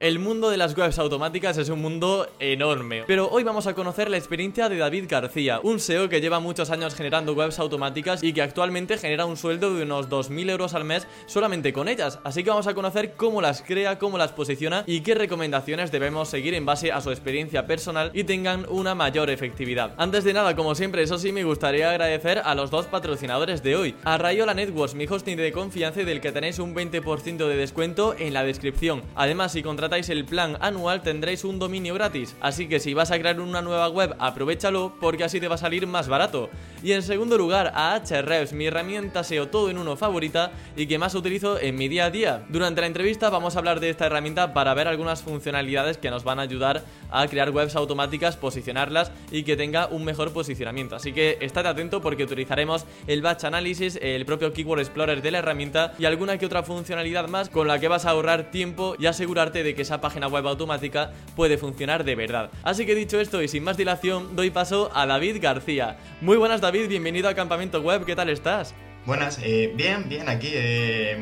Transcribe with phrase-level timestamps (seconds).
[0.00, 4.08] El mundo de las webs automáticas es un mundo enorme, pero hoy vamos a conocer
[4.08, 8.32] la experiencia de David García, un SEO que lleva muchos años generando webs automáticas y
[8.32, 12.42] que actualmente genera un sueldo de unos 2.000 euros al mes solamente con ellas, así
[12.42, 16.54] que vamos a conocer cómo las crea, cómo las posiciona y qué recomendaciones debemos seguir
[16.54, 19.92] en base a su experiencia personal y tengan una mayor efectividad.
[19.98, 23.76] Antes de nada, como siempre, eso sí, me gustaría agradecer a los dos patrocinadores de
[23.76, 27.56] hoy, a Rayola Networks, mi hosting de confianza y del que tenéis un 20% de
[27.56, 29.02] descuento en la descripción.
[29.14, 33.18] Además, si contratáis el plan anual tendréis un dominio gratis, así que si vas a
[33.18, 36.48] crear una nueva web aprovechalo porque así te va a salir más barato.
[36.82, 40.98] Y en segundo lugar a Ahrefs, mi herramienta SEO todo en uno favorita y que
[40.98, 42.44] más utilizo en mi día a día.
[42.48, 46.22] Durante la entrevista vamos a hablar de esta herramienta para ver algunas funcionalidades que nos
[46.22, 50.94] van a ayudar a crear webs automáticas, posicionarlas y que tenga un mejor posicionamiento.
[50.94, 55.38] Así que estate atento porque utilizaremos el Batch Analysis, el propio Keyword Explorer de la
[55.38, 59.06] herramienta y alguna que otra funcionalidad más con la que vas a ahorrar tiempo y
[59.06, 62.50] asegurarte de que esa página web automática puede funcionar de verdad.
[62.62, 65.98] Así que dicho esto y sin más dilación, doy paso a David García.
[66.20, 68.74] Muy buenas David, bienvenido a Campamento Web, ¿qué tal estás?
[69.06, 71.16] Buenas, eh, bien, bien, aquí eh,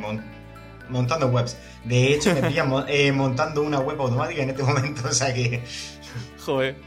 [0.89, 1.57] montando webs.
[1.89, 5.63] De hecho, me eh, montando una web automática en este momento, o sea que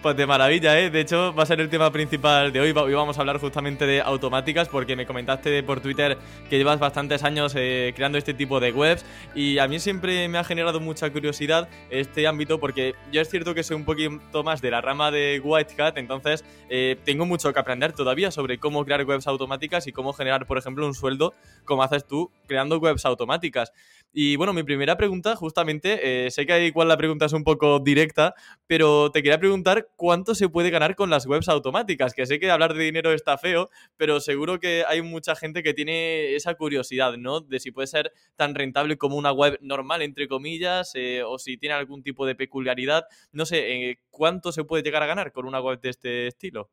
[0.02, 0.90] pues de maravilla, ¿eh?
[0.90, 2.72] De hecho, va a ser el tema principal de hoy.
[2.72, 6.18] Hoy vamos a hablar justamente de automáticas porque me comentaste por Twitter
[6.50, 10.40] que llevas bastantes años eh, creando este tipo de webs y a mí siempre me
[10.40, 14.64] ha generado mucha curiosidad este ámbito porque yo es cierto que soy un poquito más
[14.64, 18.84] de la rama de White Hat, entonces eh, tengo mucho que aprender todavía sobre cómo
[18.84, 21.36] crear webs automáticas y cómo generar, por ejemplo, un sueldo
[21.66, 23.72] como haces tú creando webs automáticas.
[24.14, 27.80] Y bueno, mi primera pregunta, justamente, eh, sé que igual la pregunta es un poco
[27.80, 28.34] directa,
[28.68, 32.52] pero te quería preguntar cuánto se puede ganar con las webs automáticas, que sé que
[32.52, 37.16] hablar de dinero está feo, pero seguro que hay mucha gente que tiene esa curiosidad,
[37.16, 37.40] ¿no?
[37.40, 41.58] De si puede ser tan rentable como una web normal, entre comillas, eh, o si
[41.58, 43.06] tiene algún tipo de peculiaridad.
[43.32, 46.70] No sé, eh, ¿cuánto se puede llegar a ganar con una web de este estilo?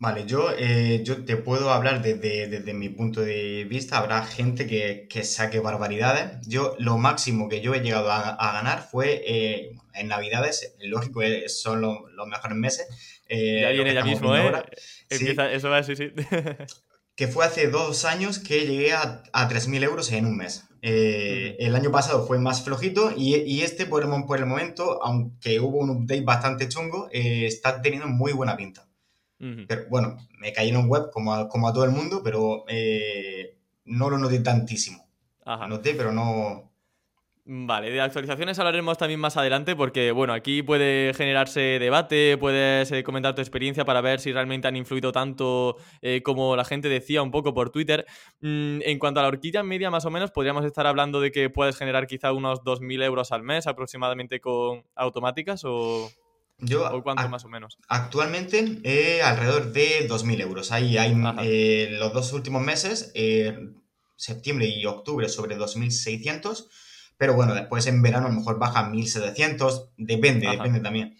[0.00, 3.98] Vale, yo, eh, yo te puedo hablar desde, mi punto de vista.
[3.98, 6.38] Habrá gente que, saque barbaridades.
[6.46, 10.76] Yo, lo máximo que yo he llegado a, ganar fue eh, en Navidades.
[10.78, 12.86] Lógico, eh, son los mejores meses.
[13.28, 14.52] ya viene ya mismo, ¿eh?
[15.10, 16.12] Empieza, Eso va, sí, sí.
[17.16, 20.64] que fue hace dos años que llegué a, a 3.000 euros en un mes.
[20.80, 25.78] El año pasado fue más flojito y, este, por el, por el, momento, aunque hubo
[25.78, 28.87] un update bastante chungo, está teniendo muy buena pinta.
[29.38, 32.64] Pero bueno, me caí en un web como a, como a todo el mundo, pero
[32.68, 35.06] eh, no lo noté tantísimo.
[35.44, 35.68] Ajá.
[35.68, 36.68] Noté, pero no,
[37.50, 43.02] Vale, de actualizaciones hablaremos también más adelante porque, bueno, aquí puede generarse debate, puedes eh,
[43.02, 47.22] comentar tu experiencia para ver si realmente han influido tanto eh, como la gente decía
[47.22, 48.04] un poco por Twitter.
[48.42, 51.48] Mm, en cuanto a la horquilla media, más o menos, podríamos estar hablando de que
[51.48, 56.10] puedes generar quizá unos 2.000 euros al mes aproximadamente con automáticas o...
[56.60, 57.78] Yo, ¿O cuánto más o menos?
[57.88, 60.72] Actualmente eh, alrededor de 2.000 euros.
[60.72, 63.70] Ahí hay eh, los dos últimos meses, eh,
[64.16, 66.68] septiembre y octubre, sobre 2.600.
[67.16, 69.90] Pero bueno, después en verano a lo mejor baja 1.700.
[69.96, 71.16] Depende, depende también.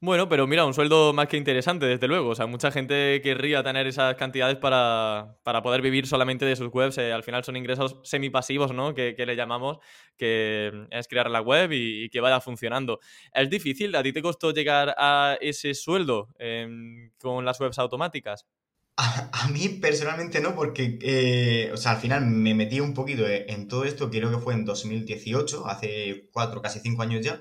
[0.00, 2.30] Bueno, pero mira, un sueldo más que interesante, desde luego.
[2.30, 6.98] O sea, mucha gente querría tener esas cantidades para, poder vivir solamente de sus webs.
[6.98, 8.94] Eh, al final son ingresos semipasivos, ¿no?
[8.94, 9.78] Que, le llamamos,
[10.18, 13.00] que es crear la web y, que vaya funcionando.
[13.32, 13.94] ¿Es difícil?
[13.96, 18.46] ¿A ti te costó llegar a ese sueldo em, con las webs automáticas?
[18.98, 23.68] A, mí personalmente no, porque, eh, o sea, al final me metí un poquito en
[23.68, 27.40] todo esto, creo que fue en 2018, hace cuatro, casi cinco años ya.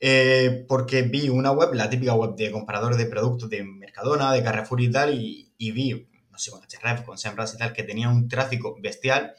[0.00, 4.42] Eh, porque vi una web, la típica web de comparadores de productos de Mercadona, de
[4.44, 8.08] Carrefour y tal, y, vi, no sé, con HRF, con Sembras y tal, que tenía
[8.08, 9.34] un tráfico bestial.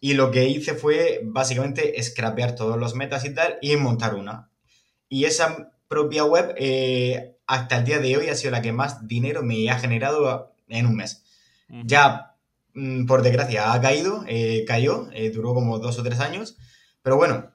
[0.00, 4.50] Y lo que hice fue básicamente scrapear todos los metas y tal y montar una.
[5.08, 9.06] Y esa propia web, eh, hasta el día de hoy, ha sido la que más
[9.08, 11.24] dinero me ha generado en un mes.
[11.68, 12.36] Ya,
[12.74, 16.56] mm, por desgracia, ha caído, eh, cayó, duró como dos o tres años.
[17.02, 17.53] Pero bueno,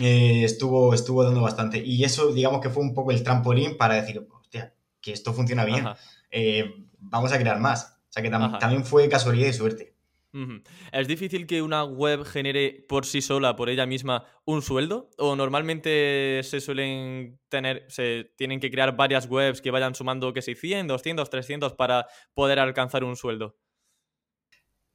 [0.00, 1.78] eh, estuvo, estuvo dando bastante.
[1.84, 5.64] Y eso, digamos que fue un poco el trampolín para decir, hostia, que esto funciona
[5.64, 5.86] bien.
[6.30, 7.98] Eh, vamos a crear más.
[8.08, 9.94] O sea que también fue casualidad y suerte.
[10.92, 15.10] ¿Es difícil que una web genere por sí sola, por ella misma, un sueldo?
[15.18, 20.42] ¿O normalmente se suelen tener, se tienen que crear varias webs que vayan sumando, que
[20.42, 23.56] si 100, 200, 300 para poder alcanzar un sueldo?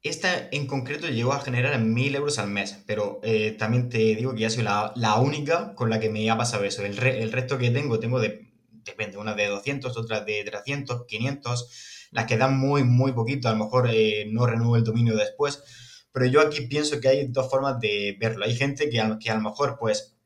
[0.02, 4.34] Esta en concreto llegó a generar mil euros al mes, pero eh, también te digo
[4.34, 6.84] que ya soy la, la, única con la que me ha pasado eso.
[6.84, 8.52] El, el resto que tengo, tengo de,
[8.84, 13.52] depende, unas de 200, otras de 300, 500, las que dan muy, muy poquito, a
[13.52, 15.62] lo mejor eh, no renuevo el dominio después,
[16.12, 18.44] pero yo aquí pienso que hay dos formas de verlo.
[18.44, 20.16] Hay gente que a, que a lo mejor, pues,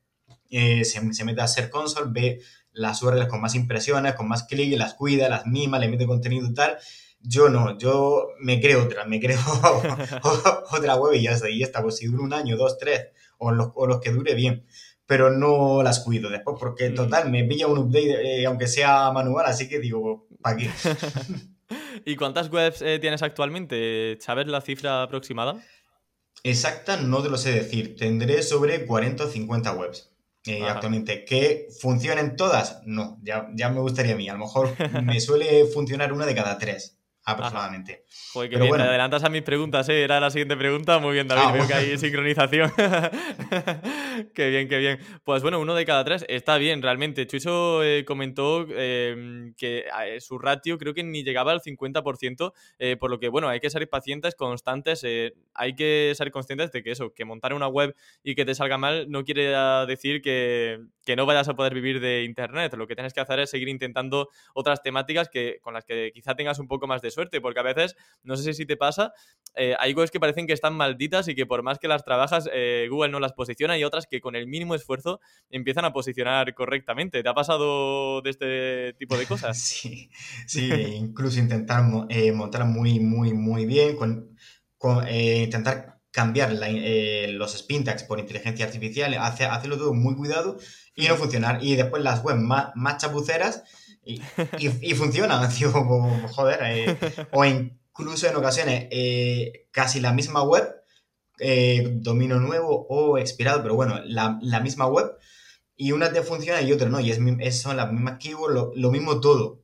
[0.49, 2.41] se, se, mete a ser console, ve
[2.73, 6.47] las URLs con más impresiones, con más clics, las cuida, las mima, le mete contenido
[6.47, 6.77] y tal.
[7.23, 9.39] Yo no, yo me creo otra, me creo
[10.73, 13.09] otra web y ya está, y está, pues si dura un año, dos, tres,
[13.39, 14.67] o los, o los que dure bien
[15.11, 19.11] pero no las cuido después, porque en total me pilla un update, eh, aunque sea
[19.11, 20.71] manual, así que digo, ¿para qué?
[22.05, 24.19] ¿Y cuántas webs eh, tienes actualmente?
[24.21, 25.61] ¿Sabes la cifra aproximada?
[26.45, 27.97] Exacta no te lo sé decir.
[27.97, 30.13] Tendré sobre 40 o 50 webs
[30.47, 31.25] eh, actualmente.
[31.25, 32.81] ¿Que funcionen todas?
[32.87, 34.29] No, ya, ya me gustaría a mí.
[34.29, 38.05] A lo mejor me suele funcionar una de cada tres aproximadamente.
[38.33, 40.03] Joder, que bien, te adelantas a mis preguntas, ¿eh?
[40.03, 40.99] Era la siguiente pregunta.
[40.99, 42.73] Muy bien, David, ah, veo que hay sincronización.
[44.35, 44.99] qué bien, qué bien.
[45.25, 47.27] Pues bueno, uno de cada tres está bien, realmente.
[47.27, 52.97] Chucho eh, comentó em, que eh, su ratio creo que ni llegaba al 50%, eh,
[52.97, 55.05] por lo que, bueno, hay que ser pacientes, constantes,
[55.55, 58.79] hay que ser conscientes de que eso, que montar una web y que te salga
[58.79, 59.55] mal no quiere
[59.87, 62.73] decir que, que no vayas a poder vivir de Internet.
[62.75, 66.37] Lo que tienes que hacer es seguir intentando otras temáticas que, con las que quizá
[66.37, 69.13] tengas un poco más de suerte, porque a veces, no sé si te pasa,
[69.57, 72.49] eh, hay cosas que parecen que están malditas y que por más que las trabajas,
[72.53, 75.19] eh, Google no las posiciona y otras que con el mínimo esfuerzo
[75.51, 77.25] empiezan a posicionar correctamente.
[77.25, 79.59] ¿Te ha pasado de este tipo de cosas?
[79.81, 80.11] Sí,
[80.47, 83.97] sí incluso intentar eh, montar muy, muy, muy bien,
[85.43, 90.59] intentar cambiar los spin por inteligencia artificial, hace, hacerlo todo muy cuidado
[90.95, 91.63] y no funcionar.
[91.63, 93.63] Y después las webs más, más chapuceras
[94.05, 94.23] y,
[94.59, 95.49] y, funciona,
[96.33, 96.61] joder.
[96.65, 96.99] Eh,
[97.33, 100.69] o incluso en ocasiones eh, casi la misma web,
[101.39, 105.17] eh, dominio nuevo o expirado, pero bueno, la, misma web,
[105.77, 109.21] y una te funciona y otra no, y es, son las mismas keywords, lo, mismo
[109.21, 109.63] todo.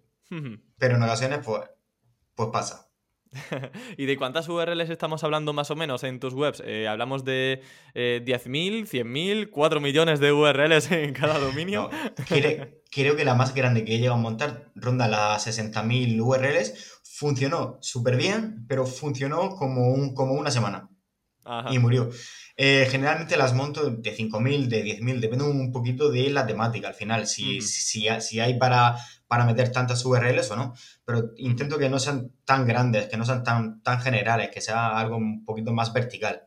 [0.78, 1.62] pero en ocasiones, pues,
[2.34, 2.85] pues pasa.
[3.96, 6.62] ¿Y de cuántas URLs estamos hablando más o menos en tus webs?
[6.64, 7.62] Eh, ¿Hablamos de
[7.94, 11.90] eh, 10.000, 100.000, 4 millones de URLs en cada dominio?
[12.90, 17.00] creo, que la más grande que he llegado a montar ronda las 60.000 URLs.
[17.02, 20.90] Funcionó súper bien, pero funcionó como, un, como una semana.
[21.70, 22.10] Y murió.
[22.56, 26.94] Eh, generalmente las monto de 5.000, de 10.000, depende un poquito de la temática al
[26.94, 27.26] final.
[27.26, 30.74] Si, si, si hay para para meter tantas URLs o no,
[31.04, 34.98] pero intento que no sean tan grandes, que no sean tan, tan generales, que sea
[34.98, 36.46] algo un poquito más vertical.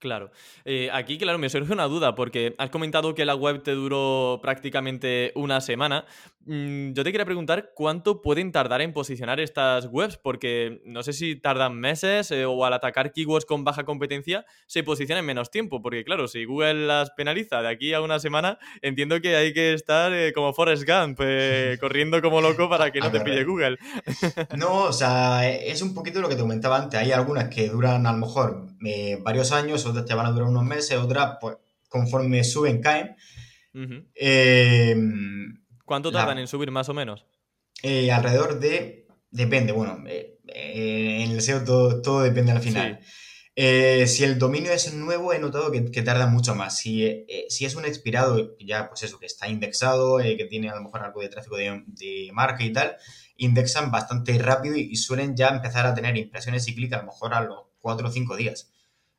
[0.00, 0.30] Claro.
[0.64, 4.40] Eh, aquí, claro, me surge una duda, porque has comentado que la web te duró
[4.42, 6.06] prácticamente una semana.
[6.46, 11.12] Mm, yo te quería preguntar cuánto pueden tardar en posicionar estas webs, porque no sé
[11.12, 15.50] si tardan meses eh, o al atacar keywords con baja competencia se posicionan en menos
[15.50, 19.52] tiempo, porque claro, si Google las penaliza de aquí a una semana, entiendo que hay
[19.52, 21.18] que estar eh, como Forrest Gump,
[21.80, 23.76] corriendo como loco para que no te pille Google.
[24.56, 26.98] no, o sea, es un poquito lo que te comentaba antes.
[26.98, 28.66] Hay algunas que duran a lo mejor
[29.22, 31.56] varios años otras te van a durar unos meses, otras, pues,
[31.88, 33.16] conforme suben, caen.
[34.14, 37.26] Em, ¿Cuánto tardan en subir más o menos?
[37.82, 39.06] Eh, alrededor de.
[39.30, 43.00] Depende, bueno, eh, eh, en el SEO todo, depende al final.
[43.54, 46.78] si el dominio es nuevo, he notado que, tarda mucho más.
[46.78, 50.82] Si, si, es un expirado, ya pues eso, que está indexado, que tiene a lo
[50.82, 52.96] mejor algo de tráfico de, marca y tal,
[53.36, 57.04] indexan bastante rápido y, y, suelen ya empezar a tener impresiones y clics a lo
[57.04, 58.72] mejor a los 4 o 5 días.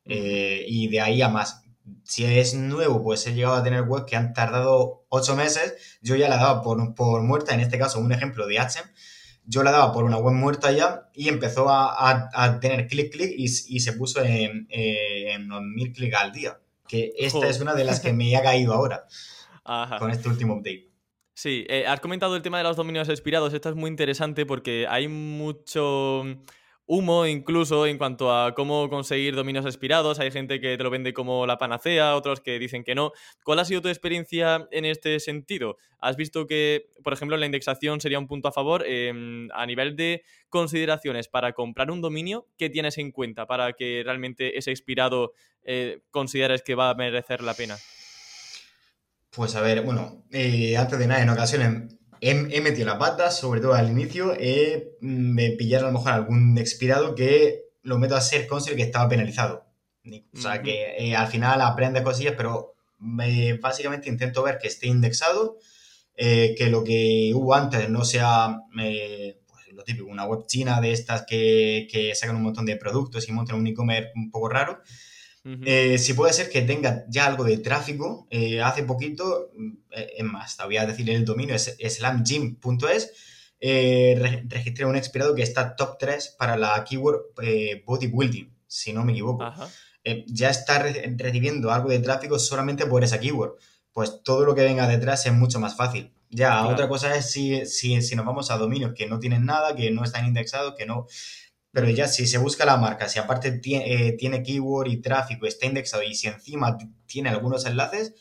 [0.04, 1.64] Eh, y de ahí a más.
[2.04, 5.98] Si es nuevo, pues he llegado a tener webs que han tardado 8 meses.
[6.00, 8.84] Yo ya la daba por, por muerta, en este caso un ejemplo de Achem.
[9.44, 13.32] Yo la daba por una web muerta ya y empezó a, a, tener clic, clic
[13.36, 16.60] y, y, se puso en, eh, en 1000 clics al día.
[16.86, 19.06] Que esta es una de las que me ha caído ahora
[19.98, 20.92] con este último update.
[21.34, 23.54] Sí, eh, has comentado el tema de los dominios expirados.
[23.54, 26.24] Esto es muy interesante porque hay mucho
[26.86, 30.18] humo incluso en cuanto a cómo conseguir dominios expirados.
[30.18, 33.12] Hay gente que te lo vende como la panacea, otros que dicen que no.
[33.44, 35.76] ¿Cuál ha sido tu experiencia en este sentido?
[36.00, 38.84] ¿Has visto que, por ejemplo, la indexación sería un punto a favor?
[38.86, 44.02] Em, a nivel de consideraciones para comprar un dominio, ¿qué tienes en cuenta para que
[44.04, 45.32] realmente ese expirado
[45.64, 47.76] eh, consideres que va a merecer la pena?
[49.30, 53.60] Pues a ver, bueno, eh, antes de nada, en ocasiones he, metido la pata, sobre
[53.60, 58.14] todo al inicio, he, mm, me pillar a lo mejor algún expirado que lo meto
[58.16, 59.66] a ser console que estaba penalizado.
[60.34, 62.74] O sea, que eh, al final aprende cosillas, pero
[63.60, 65.58] básicamente intento ver que esté indexado,
[66.16, 70.80] eh, que lo que hubo antes no sea eh, pues lo típico, una web china
[70.80, 74.48] de estas que, que sacan un montón de productos y montan un e-commerce un poco
[74.48, 74.80] raro,
[75.44, 80.12] eh, si puede ser que tenga ya algo de tráfico, eh, hace poquito, mm, eh,
[80.18, 83.12] es más, te voy a decir el dominio, es slamgym.es,
[84.48, 87.34] registré un expirado que está top 3 para la keyword
[87.84, 89.44] bodybuilding, si no me equivoco.
[90.26, 93.54] ya está recibiendo algo de tráfico solamente por esa keyword.
[93.92, 96.12] pues todo lo que venga detrás es mucho más fácil.
[96.30, 99.76] Ya, otra cosa es si, si, si, nos vamos a dominios que no tienen nada,
[99.76, 101.06] que no están indexados, que no...
[101.72, 105.46] Pero ya si se busca la marca, si aparte tiene, eh, tiene keyword y tráfico,
[105.46, 106.76] está indexado y si encima
[107.06, 108.14] tiene algunos enlaces,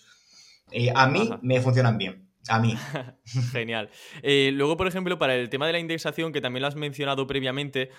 [0.71, 2.29] eh, a mí me funcionan bien.
[2.47, 2.75] A mí.
[3.51, 3.89] Genial.
[4.23, 7.27] Eh, luego, por ejemplo, para el tema de la indexación, que también lo has mencionado
[7.27, 7.89] previamente,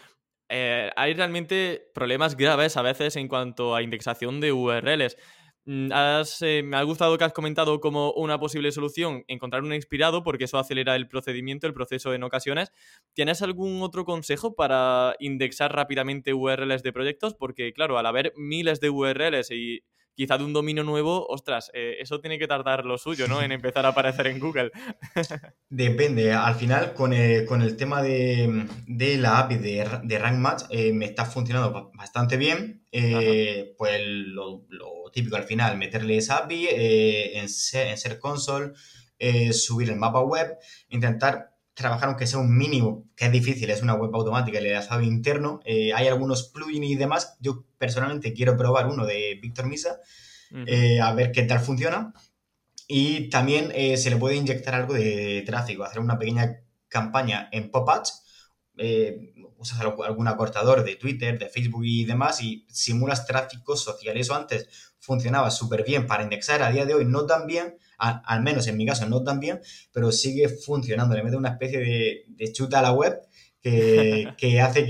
[0.49, 5.16] hay realmente problemas graves a veces en cuanto a indexación de URLs.
[5.64, 10.25] Mm, eh, me ha gustado que has comentado como una posible solución encontrar un inspirado
[10.25, 12.73] porque eso acelera el procedimiento, el proceso en ocasiones.
[13.12, 17.35] ¿Tienes algún otro consejo para indexar rápidamente URLs de proyectos?
[17.35, 21.97] Porque claro, al haber miles de URLs y quizá de un dominio nuevo, ostras, eh,
[22.00, 23.42] eso tiene que tardar lo suyo, ¿no?
[23.42, 24.71] En empezar a aparecer en Google.
[25.69, 26.33] Depende.
[26.33, 28.66] Al final, con el, tema de,
[29.19, 32.87] la API de, de Rank Match, eh, me está funcionando bastante bien.
[32.92, 34.66] Eh, pues lo,
[35.12, 38.73] típico al final, meterle esa API en, Ser Console,
[39.52, 43.95] subir el mapa web, intentar trabajar aunque sea un mínimo, que es difícil, es una
[43.95, 45.61] web automática, el enlazado interno.
[45.64, 47.37] Eh, hay algunos plugins y demás.
[47.41, 50.00] Yo personalmente quiero probar uno de Víctor Misa,
[50.67, 52.12] eh, a ver qué tal funciona.
[52.87, 57.71] Y también eh, se le puede inyectar algo de tráfico, hacer una pequeña campaña en
[57.71, 58.23] pop-ups.
[59.57, 64.17] usas algún acortador de Twitter, de Facebook y demás y simulas tráfico social.
[64.19, 68.42] Eso antes funcionaba súper bien para indexar, a día de hoy no tan bien, al
[68.42, 69.61] menos en mi caso no tan bien,
[69.92, 71.14] pero sigue funcionando.
[71.14, 73.21] Le mete una especie de, chuta a la web
[73.61, 74.26] que,
[74.62, 74.87] hace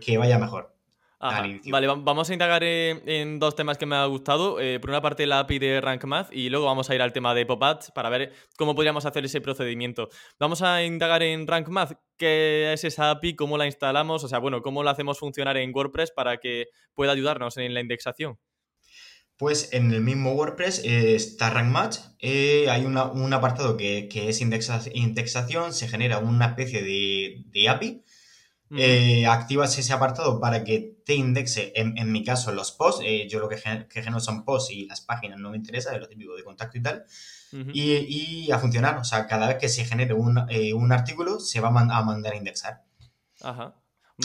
[0.00, 0.74] que, vaya mejor.
[1.20, 4.60] Vale, vamos a indagar en, dos temas que me ha gustado.
[4.60, 7.34] Eh, por una parte, la API de RankMath y luego vamos a ir al tema
[7.34, 10.08] de pop-ups para ver cómo podríamos hacer ese procedimiento.
[10.38, 14.62] Vamos a indagar en RankMath, qué es esa API, cómo la instalamos, o sea, bueno,
[14.62, 18.38] cómo la hacemos funcionar en WordPress para que pueda ayudarnos en la indexación.
[19.38, 24.40] Pues en el mismo WordPress eh, está Rank Match, eh, hay un apartado que, es
[24.40, 28.02] indexación, se genera una especie de, API,
[28.76, 33.48] eh, activas ese apartado para que te indexe, en, mi caso, los posts, yo lo
[33.48, 36.76] que, genero son posts y las páginas no me interesa, es lo típico de contacto
[36.76, 37.04] y tal,
[37.72, 42.02] y, a funcionar, o sea, cada vez que se genere un, artículo se va a,
[42.02, 42.82] mandar a indexar.
[43.40, 43.76] Ajá,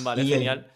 [0.01, 0.73] vale, genial.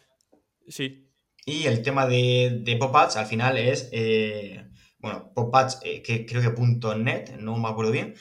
[0.67, 1.06] Sí.
[1.47, 6.41] Y el tema de, de pop-ups al final es, eh, bueno, pop-ups, eh, que creo
[6.41, 8.15] que .net, no me acuerdo bien.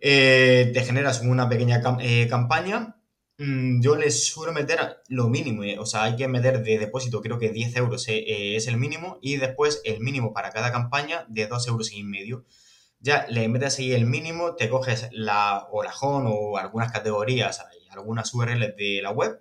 [0.00, 2.96] Eh, te generas una pequeña campaña.
[3.36, 7.38] Mm, yo les suelo meter lo mínimo, o sea, hay que meter de depósito, creo
[7.38, 11.68] que 10 euros es el mínimo, y después el mínimo para cada campaña de 2
[11.68, 12.46] euros y medio.
[13.00, 18.76] Ya le metes ahí el mínimo, te coges la orajón o algunas categorías, algunas URLs
[18.76, 19.38] de la web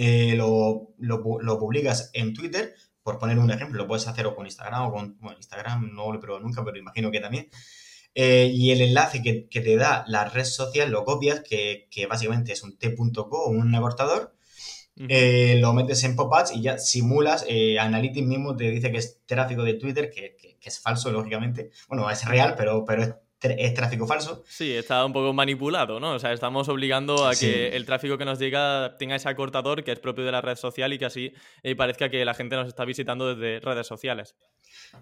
[0.00, 4.46] eh, lo, lo, publicas en Twitter, por poner un ejemplo, lo puedes hacer o con
[4.46, 7.50] Instagram o con, bueno, Instagram no lo he probado nunca, pero imagino que también.
[8.14, 12.62] Eh, y el enlace que, te da la red social lo copias, que, básicamente es
[12.62, 14.36] un t.co, un acortador,
[15.08, 17.44] eh, lo metes en pop-ups y ya simulas,
[17.80, 21.70] Analytics mismo te dice que es tráfico de Twitter, que, es falso, lógicamente.
[21.88, 24.42] Bueno, es real, pero, pero es es tráfico falso.
[24.48, 26.14] Sí, está un poco manipulado, ¿no?
[26.14, 29.92] O sea, estamos obligando a que el tráfico que nos llega tenga ese acortador que
[29.92, 32.66] es propio de la red social y que así eh, parezca que la gente nos
[32.66, 34.34] está visitando desde redes sociales.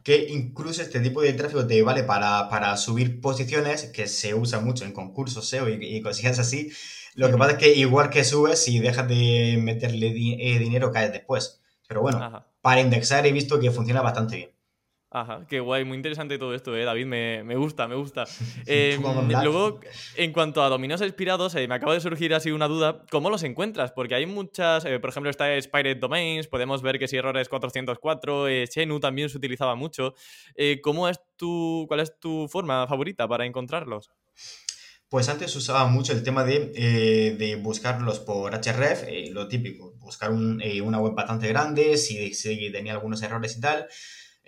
[0.03, 4.85] Que incluso este tipo de tráfico te vale para, subir posiciones, que se usa mucho
[4.85, 6.71] en concursos SEO y, cosillas así.
[7.15, 11.13] Lo que pasa es que igual que subes, si dejas de meterle eh, dinero, caes
[11.13, 11.63] después.
[11.89, 14.56] Pero bueno, para indexar he visto que funciona bastante bien.
[15.09, 18.25] Ajá, qué guay, muy interesante todo esto, eh, David, me, gusta, me gusta.
[18.67, 19.81] Em, luego,
[20.17, 23.45] en cuanto a dominios inspirados, eh, me acaba de surgir así una duda, ¿cómo los
[23.45, 23.93] encuentras?
[23.93, 28.47] Porque hay muchas, eh, por ejemplo, está Spirit Domains, podemos ver que si errores 404,
[28.69, 30.15] Xenu también se utilizaba mucho.
[30.83, 34.11] ¿Cómo es tu, cuál es tu forma favorita para encontrarlos?
[35.09, 41.15] Pues antes usaba mucho el tema de, buscarlos por href, lo típico, buscar una web
[41.15, 43.87] bastante grande, si, si tenía algunos errores y tal.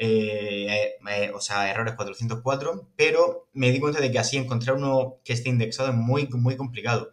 [0.00, 5.16] Eh, eh, o sea, errores 404, pero me di cuenta de que así encontrar uno
[5.24, 7.12] que esté indexado es muy, muy complicado.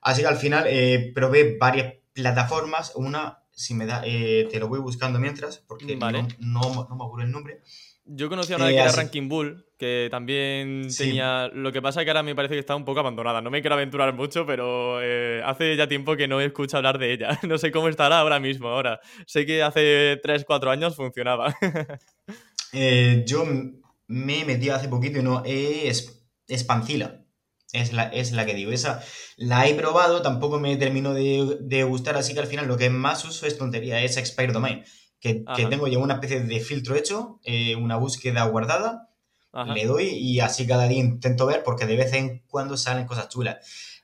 [0.00, 4.80] Así que al final eh, probé varias plataformas, una, si me da, te lo voy
[4.80, 7.60] buscando mientras, porque no, no, me acuerdo el nombre.
[8.06, 11.48] Yo conocía una que era Ranking Bull, que también tenía.
[11.48, 13.40] Lo que pasa es que ahora me parece que está un poco abandonada.
[13.40, 14.98] No me quiero aventurar mucho, pero
[15.44, 17.38] hace ya tiempo que no escucho hablar de ella.
[17.46, 18.68] No sé cómo estará ahora mismo.
[18.68, 21.54] Ahora sé que hace 3-4 años funcionaba.
[22.72, 23.44] Eh, yo
[24.06, 27.24] me metido hace poquito y no es, es Pancila.
[27.72, 28.72] Es la, es la que digo.
[28.72, 29.02] Esa
[29.36, 33.24] la he probado, tampoco me terminó de, gustar, así que al final lo que más
[33.24, 34.84] uso es tontería, es Expire Domain.
[35.20, 39.10] Que, tengo ya una especie de filtro hecho, eh, una búsqueda guardada,
[39.74, 43.28] le doy y así cada día intento ver porque de vez en cuando salen cosas
[43.28, 43.56] chulas.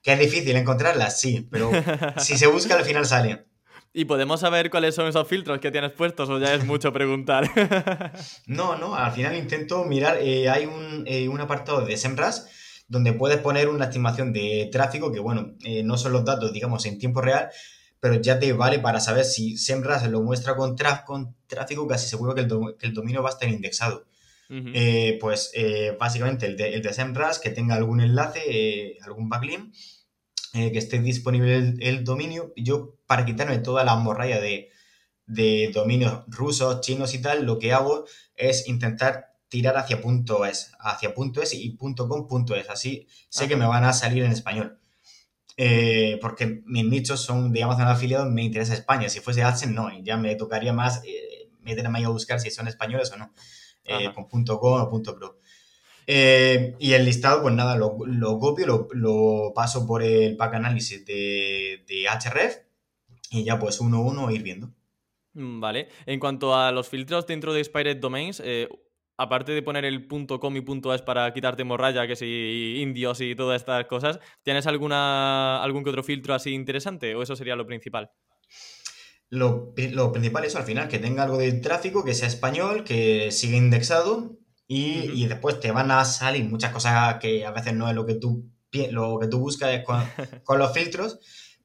[0.03, 1.71] Que es difícil encontrarlas, sí, pero
[2.19, 3.47] si se busca al final salen.
[3.95, 7.51] ¿Y podemos saber cuáles son esos filtros que tienes puestos o ya es mucho preguntar?
[8.47, 12.39] no, no, al final intento mirar, eh, hay un, eh, un, apartado de SEMrush
[12.89, 16.87] donde puedes poner una estimación de tráfico que, bueno, eh, no son los datos, digamos,
[16.87, 17.51] en tiempo real,
[18.03, 22.35] pero ya te vale para saber si SEMrush lo muestra con, con tráfico, casi seguro
[22.35, 24.09] que el, que el, dominio va a estar indexado.
[25.21, 25.53] pues
[26.01, 29.73] básicamente el de, el de SEMrush que tenga algún enlace, algún backlink,
[30.53, 32.53] que esté disponible el, el dominio.
[32.57, 38.05] Yo para quitarme toda la morralla de, dominios rusos, chinos y tal, lo que hago
[38.35, 42.69] es intentar tirar hacia punto .es, hacia punto .es y punto .com, punto .es.
[42.69, 44.82] Así sé que me van a salir en español.
[45.57, 49.09] Eh, porque mis nichos son de Amazon afiliados, me interesa España.
[49.09, 49.91] Si fuese AdSense, no.
[50.03, 53.33] Ya me tocaría más eh, meterme ahí a buscar si son españoles o no.
[53.85, 55.39] Eh, con punto .com o punto .pro.
[56.07, 57.99] y el listado, pues nada, lo,
[58.39, 62.59] copio, lo, paso por el pack análisis de, de Href
[63.31, 64.71] y ya pues uno a uno ir viendo.
[65.35, 65.89] Mm, vale.
[66.07, 68.69] En cuanto a los filtros dentro de Expired Domains, eh,
[69.17, 70.65] aparte de poner el .com y
[70.95, 75.91] .es para quitarte morralla, que si indios y todas estas cosas, ¿tienes alguna, algún que
[75.91, 78.11] otro filtro así interesante o eso sería lo principal?
[79.29, 83.57] Lo, principal es al final, que tenga algo de tráfico, que sea español, que siga
[83.57, 84.37] indexado
[84.69, 88.15] y, después te van a salir muchas cosas que a veces no es lo que
[88.15, 88.51] tú,
[88.91, 90.03] lo que tú buscas con,
[90.45, 91.19] con los filtros.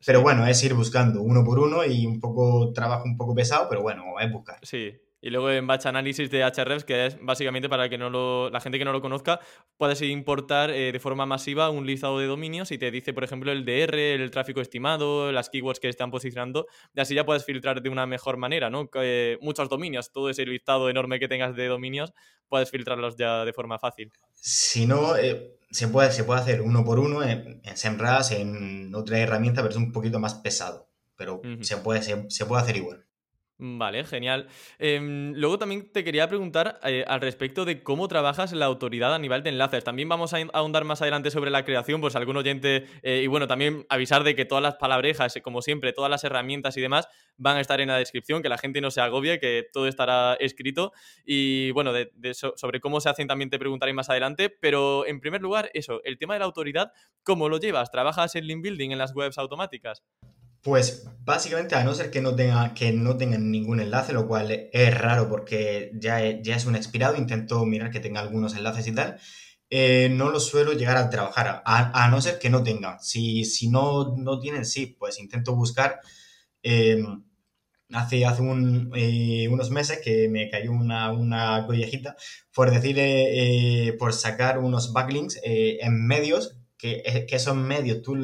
[0.06, 3.68] Pero bueno, es ir buscando uno por uno y un poco trabajo un poco pesado,
[3.68, 4.60] pero bueno, es buscar.
[4.62, 8.50] Sí, y luego en Batch Analysis de Hrefs, que es básicamente para que no lo,
[8.50, 9.40] la gente que no lo conozca,
[9.78, 13.52] puedes importar eh, de forma masiva un listado de dominios y te dice, por ejemplo,
[13.52, 17.82] el DR, el tráfico estimado, las keywords que están posicionando, y así ya puedes filtrar
[17.82, 18.90] de una mejor manera, ¿no?
[19.42, 22.14] muchos dominios, todo ese listado enorme que tengas de dominios,
[22.48, 24.12] puedes filtrarlos ya de forma fácil.
[24.34, 28.94] Si no, eh, se, puede, se puede hacer uno por uno en, en SEMrush, en
[28.94, 30.88] otra herramienta, pero es un poquito más pesado.
[31.16, 33.07] Pero se, puede, se puede hacer igual.
[33.60, 34.48] Vale, genial.
[34.78, 39.18] Em, luego también te quería preguntar eh, al respecto de cómo trabajas la autoridad a
[39.18, 39.84] nivel de enlaces.
[39.84, 43.48] También vamos a ahondar más adelante sobre la creación, pues algún oyente, eh, y bueno,
[43.48, 47.08] también avisar de que todas las palabrejas, eh, como siempre, todas las herramientas y demás
[47.36, 50.36] van a estar en la descripción, que la gente no se agobie, que todo estará
[50.36, 50.94] escrito.
[51.26, 51.94] Y bueno,
[52.56, 56.20] sobre cómo se hacen también te preguntaré más adelante, pero en primer lugar, eso, el
[56.20, 56.92] tema de la autoridad,
[57.24, 57.90] ¿cómo lo llevas?
[57.90, 60.04] ¿Trabajas en link building en las webs automáticas?
[60.68, 64.52] Pues básicamente, a no ser que no, tenga, que no tengan ningún enlace, lo cual
[64.74, 68.92] es raro porque ya, ya es un expirado, intento mirar que tenga algunos enlaces y
[68.94, 69.18] tal,
[69.70, 73.00] eh, no lo suelo llegar a trabajar, a, no ser que no tengan.
[73.00, 76.02] Si, si no, no tienen, sí, pues intento buscar.
[76.62, 77.24] Em,
[77.94, 78.44] hace hace
[78.96, 82.18] eh, unos meses que me cayó una, una collejita
[82.54, 88.18] por decir, eh, por sacar unos backlinks en medios, que, que esos medios tú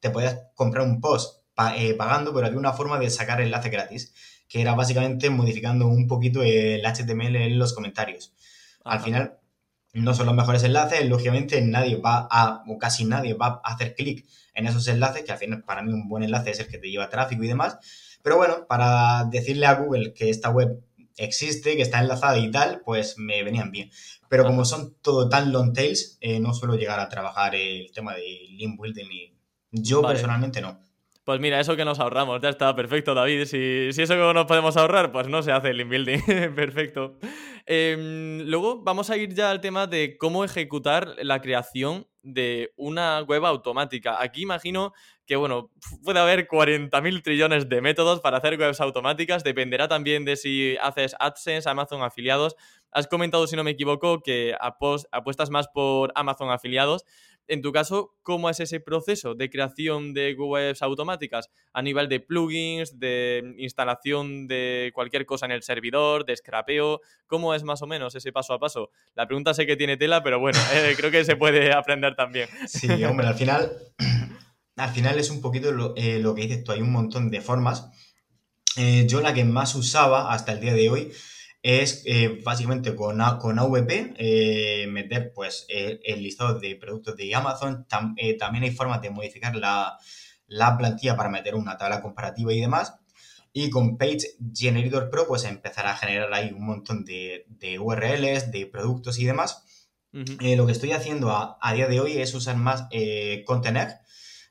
[0.00, 1.39] te podías comprar un post
[1.76, 4.14] eh, pagando, pero había una forma de sacar enlace gratis,
[4.48, 8.32] que era básicamente modificando un poquito el HTML en los comentarios.
[8.84, 9.38] Al final,
[9.92, 13.94] no son los mejores enlaces, lógicamente nadie va a, o casi nadie va a hacer
[13.94, 16.78] clic en esos enlaces, que al final para mí un buen enlace es el que
[16.78, 17.78] te lleva tráfico y demás.
[18.22, 20.82] Pero bueno, para decirle a Google que esta web
[21.16, 23.90] existe, que está enlazada y tal, pues me venían bien.
[24.28, 28.14] Pero como son todo tan long tails, eh, no suelo llegar a trabajar el tema
[28.14, 29.34] de link building y
[29.70, 30.80] yo personalmente no.
[31.24, 33.44] Pues mira, eso que nos ahorramos, ya está, perfecto, David.
[33.44, 36.20] Si, si eso que nos podemos ahorrar, pues no se hace el link building.
[36.54, 37.18] perfecto.
[37.66, 43.22] Em, luego vamos a ir ya al tema de cómo ejecutar la creación de una
[43.22, 44.20] web automática.
[44.20, 44.92] Aquí imagino
[45.26, 45.70] que, bueno,
[46.04, 49.44] puede haber 40.000 trillones de métodos para hacer webs automáticas.
[49.44, 52.56] Dependerá también de si haces AdSense, Amazon afiliados.
[52.90, 57.04] Has comentado, si no me equivoco, que apuestas más por Amazon afiliados.
[57.50, 62.20] En tu caso, ¿cómo es ese proceso de creación de webs automáticas a nivel de
[62.20, 67.00] plugins, de instalación de cualquier cosa en el servidor, de scrapeo?
[67.26, 68.90] ¿Cómo es más o menos ese paso a paso?
[69.14, 72.48] La pregunta sé que tiene tela, pero bueno, eh, creo que se puede aprender también.
[72.66, 73.72] Sí, hombre, al final,
[74.76, 77.90] al final es un poquito lo, eh, que dices tú, hay un montón de formas.
[78.76, 81.12] Eh, yo la que más usaba hasta el día de hoy
[81.62, 82.04] es
[82.42, 87.86] básicamente con, con AVP meter pues el listado de productos de Amazon.
[87.86, 89.98] También hay formas de modificar la,
[90.78, 92.94] plantilla para meter una tabla comparativa y demás.
[93.52, 97.44] Y con Page Generator Pro pues empezar a generar ahí un montón de,
[97.78, 99.64] URLs, de productos y demás.
[100.12, 102.86] lo que estoy haciendo a, día de hoy es usar más
[103.44, 103.98] Contener,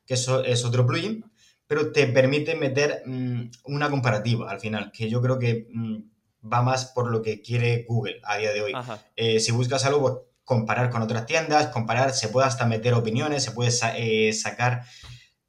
[0.06, 1.26] que eso es otro plugin,
[1.68, 5.68] pero te permite meter mm, una comparativa al final, que yo creo que...
[5.72, 6.10] Mm,
[6.42, 8.74] va más por lo que quiere Google a día de hoy.
[9.16, 13.44] Eh, si buscas algo, pues, comparar con otras tiendas, comparar, se puede hasta meter opiniones,
[13.44, 14.84] se puede eh, sacar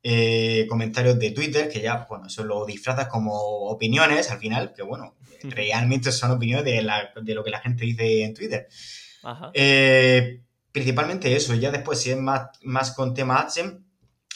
[0.02, 3.34] eh, comentarios de Twitter, que ya, bueno, eso lo disfrazas como
[3.68, 8.34] opiniones al final, que bueno, realmente son opiniones de, lo que la gente dice en
[8.34, 8.68] Twitter.
[9.52, 13.80] Eh, principalmente eso, ya después si es más, más con tema AdSense,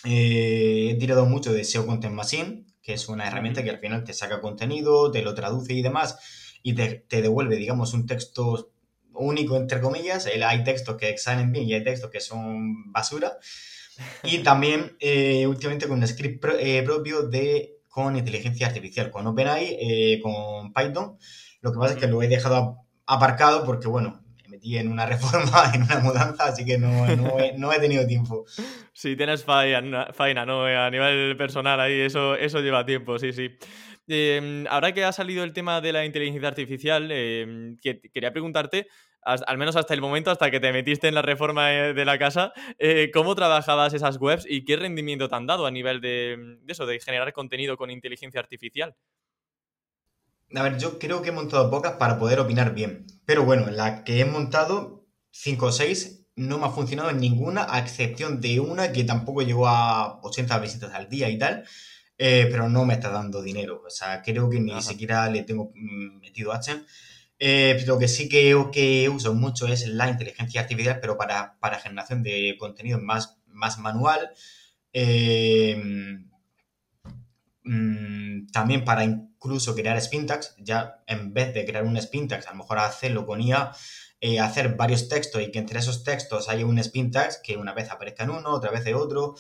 [0.05, 4.05] eh, he tirado mucho de SEO Content Machine, que es una herramienta que al final
[4.05, 6.19] te saca contenido, te lo traduce y demás,
[6.63, 8.75] y te, te devuelve, digamos, un texto
[9.15, 10.27] único, entre comillas.
[10.27, 13.39] Hay textos que salen bien y hay textos que son basura.
[14.23, 19.77] Y también eh, últimamente con un script eh, propio de con inteligencia artificial, con OpenAI,
[19.81, 21.17] eh, con Python.
[21.61, 24.24] Lo que pasa es que lo he dejado aparcado porque, bueno,
[24.65, 27.07] metí en una reforma, en una mudanza, así que no,
[27.57, 28.45] no, he, tenido tiempo.
[28.93, 30.65] Sí, tienes faena, ¿no?
[30.65, 33.51] A nivel personal ahí, eso, eso lleva tiempo, sí, sí.
[34.07, 38.87] Em, ahora que ha salido el tema de la inteligencia artificial, em, quería preguntarte
[39.27, 42.19] al menos hasta el momento, hasta que te metiste en la reforma eh, de la
[42.19, 46.59] casa, eh, ¿cómo trabajabas esas webs y qué rendimiento te han dado a nivel de,
[46.69, 48.95] eso, de generar contenido con inteligencia artificial?
[50.55, 53.07] A ver, yo creo que he montado pocas para poder opinar bien.
[53.25, 57.67] Pero bueno, la que he montado, 5 o 6, no me ha funcionado en ninguna,
[57.69, 61.65] a excepción de una que tampoco llegó a 80 visitas al día y tal,
[62.19, 63.83] eh, pero no me está dando dinero.
[63.87, 66.85] O sea, creo que ni siquiera le tengo mm, metido AdSense.
[67.39, 71.81] Eh, lo que sí que, que, uso mucho es la inteligencia artificial, pero para, para
[71.81, 74.31] generación de contenido más, más manual.
[74.93, 75.77] Eh,
[77.65, 82.59] mm, también para incluso crear spintax, ya en vez de crear un spintax, a lo
[82.59, 83.73] mejor hacerlo con IA,
[84.21, 87.91] eh, hacer varios textos y que entre esos textos haya un spintax que una vez
[87.91, 89.35] aparezca en uno, otra vez en otro.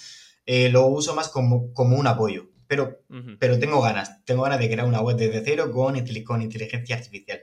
[0.46, 2.50] lo uso más como, como un apoyo.
[2.66, 3.02] Pero,
[3.38, 7.40] pero tengo ganas, tengo ganas de crear una web desde cero con, con inteligencia artificial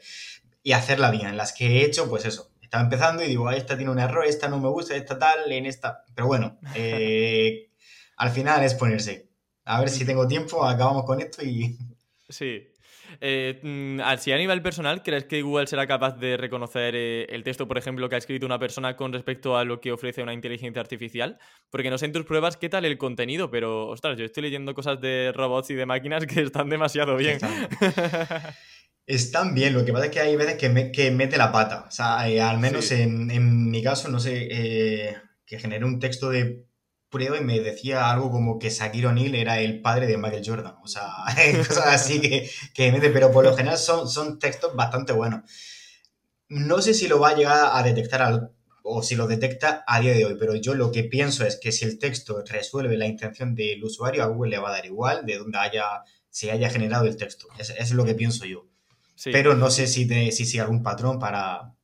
[0.63, 1.37] y hacerla bien.
[1.37, 4.47] Las que he hecho, pues eso, estaba empezando y digo, esta tiene un error, esta
[4.47, 6.03] no me gusta, esta tal, en esta...
[6.15, 7.69] Pero bueno, eh,
[8.17, 9.30] al final es ponerse.
[9.65, 11.77] A ver si tengo tiempo, acabamos con esto y...
[12.29, 12.71] Sí.
[13.19, 17.43] Eh, mm, si a nivel personal, ¿crees que Google será capaz de reconocer eh, el
[17.43, 20.33] texto, por ejemplo, que ha escrito una persona con respecto a lo que ofrece una
[20.33, 21.37] inteligencia artificial?
[21.69, 24.73] Porque no sé en tus pruebas qué tal el contenido, pero ostras, yo estoy leyendo
[24.73, 27.39] cosas de robots y de máquinas que están demasiado bien.
[29.07, 31.85] Están bien, lo que pasa es que hay veces que, mete la pata.
[31.87, 36.29] O sea, eh, al menos en, mi caso, no sé, eh, que generé un texto
[36.29, 36.65] de
[37.11, 40.75] prueba y me decía algo como que Shaquille O'Neal era el padre de Michael Jordan.
[40.81, 41.07] O sea,
[41.67, 45.41] cosas así que, que mete, pero por lo general son, son textos bastante buenos.
[46.47, 48.51] No sé si lo va a llegar a detectar
[48.83, 51.71] o si lo detecta a día de hoy, pero yo lo que pienso es que
[51.71, 55.25] si el texto resuelve la intención del usuario, a Google le va a dar igual
[55.25, 57.47] de donde haya, se haya generado el texto.
[57.57, 58.65] Eso es lo que pienso yo.
[59.25, 61.75] Pero no sé si, te, si sigue algún patrón para...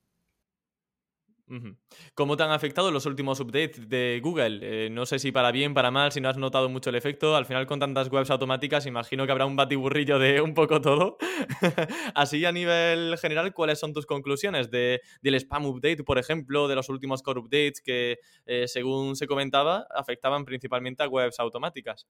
[2.13, 4.59] ¿Cómo te han afectado los últimos updates de Google?
[4.61, 7.35] Eh, no sé si para bien, para mal, si no has notado mucho el efecto.
[7.35, 11.17] Al final, con tantas webs automáticas, imagino que habrá un batiburrillo de un poco todo.
[12.15, 16.75] Así, a nivel general, ¿cuáles son tus conclusiones de, del spam update, por ejemplo, de
[16.75, 22.07] los últimos core updates que, eh, según se comentaba, afectaban principalmente a webs automáticas?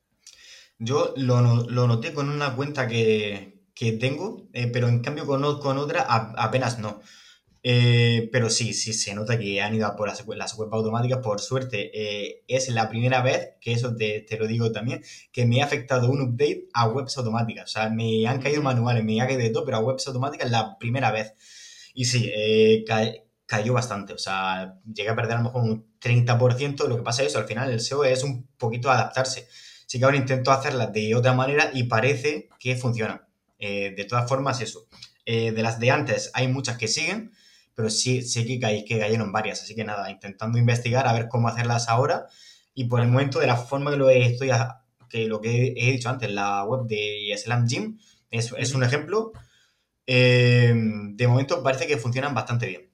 [0.80, 5.60] Yo lo, lo noté con una cuenta que, que tengo, eh, pero en cambio con,
[5.60, 7.02] con otra apenas no.
[7.70, 11.42] Eh, pero sí, sí se nota que han ido a por las, web automáticas, por
[11.42, 11.92] suerte.
[11.94, 15.04] Eh, es la primera vez, que eso te, te, lo digo también,
[15.34, 17.66] que me ha afectado un update a webs automáticas.
[17.66, 20.50] O sea, me han caído manuales, me ha caído de todo, pero a webs automáticas
[20.50, 21.34] la primera vez.
[21.94, 22.32] Y sí,
[23.46, 24.14] cayó bastante.
[24.14, 26.88] O sea, llegué a perder a lo mejor un 30%.
[26.88, 29.48] Lo que pasa es eso, al final el SEO es un poquito adaptarse.
[29.88, 33.28] Sí que ahora intento hacerla de otra manera y parece que funciona.
[33.60, 34.88] Eh, de todas formas, eso.
[35.26, 37.34] Eh, de las de antes hay muchas que siguen,
[37.78, 39.62] pero sí, sí que, que cayeron varias.
[39.62, 42.26] Así que nada, intentando investigar a ver cómo hacerlas ahora.
[42.74, 44.50] Y por el momento, de la forma que lo estoy,
[45.08, 48.00] que lo que he dicho antes, la web de Slam Gym
[48.32, 49.32] es, es un ejemplo.
[50.08, 52.87] Eh, de momento parece que funcionan bastante bien.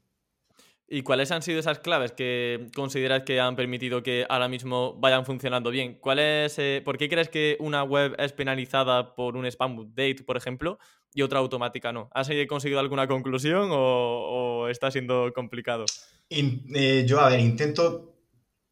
[0.88, 5.26] ¿Y cuáles han sido esas claves que consideras que han permitido que ahora mismo vayan
[5.26, 5.98] funcionando bien?
[6.00, 10.38] ¿Cuál eh, ¿Por qué crees que una web es penalizada por un spam update, por
[10.38, 10.78] ejemplo,
[11.14, 12.10] y otra automática no?
[12.14, 15.86] ¿Has conseguido alguna conclusión o, está siendo complicado?
[16.30, 18.14] Eh, yo, a ver, intento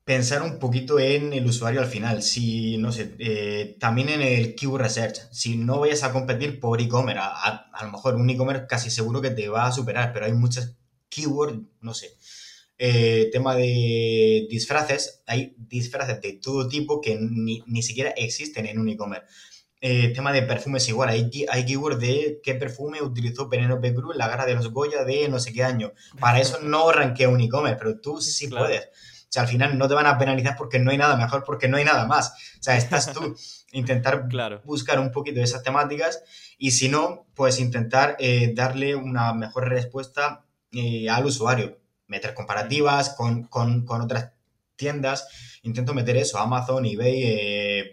[0.03, 2.21] pensar un poquito en el usuario al final.
[2.21, 5.17] Si, no sé, eh, también en el keyword research.
[5.31, 9.29] Si no vayas a competir por e-commerce, a, lo mejor un e-commerce casi seguro que
[9.29, 10.75] te va a superar, pero hay muchas
[11.11, 12.17] keyword, no sé.
[12.79, 18.89] Eh, tema de disfraces, hay disfraces de todo tipo que ni, siquiera existen en un
[18.89, 19.27] e-commerce.
[19.81, 21.09] eh, tema de perfumes igual.
[21.09, 25.03] Hay, hay keywords de qué perfume utilizó Penelope Cruz en la gara de los Goya
[25.03, 25.93] de no sé qué año.
[26.19, 28.89] Para eso no ranquea un e-commerce, pero tú sí puedes.
[29.31, 31.67] O sea, al final no te van a penalizar porque no hay nada mejor, porque
[31.67, 32.31] no hay nada más.
[32.59, 33.35] O sea, estás tú
[33.71, 34.27] intentar
[34.65, 36.23] buscar un poquito de esas temáticas
[36.57, 41.79] y si no, pues intentar eh, darle una mejor respuesta eh, al usuario.
[42.07, 44.31] Meter comparativas con, con, con otras
[44.75, 45.27] tiendas
[45.63, 47.91] intento meter eso, Amazon, eBay, eh,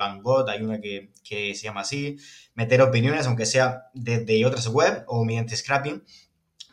[0.48, 2.16] hay una que, se llama así,
[2.54, 6.02] meter opiniones, aunque sea desde otras web o mediante scrapping,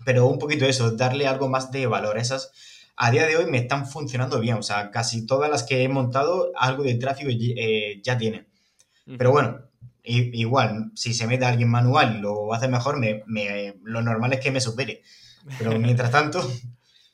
[0.06, 2.18] pero un poquito eso, darle algo más de valor.
[2.18, 2.52] Esas
[2.96, 5.90] a día de hoy me están funcionando bien, o sea, casi todas las que he
[5.90, 8.48] montado algo de tráfico eh, ya tienen.
[9.18, 9.60] Pero bueno,
[10.04, 14.52] igual, si se mete alguien manual y lo hace mejor, me, lo normal es que
[14.52, 15.04] me supere.
[15.58, 16.42] Pero mientras tanto,